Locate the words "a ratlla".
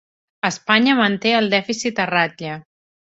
2.05-2.57